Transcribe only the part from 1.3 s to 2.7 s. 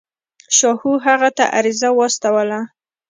ته عریضه واستوله.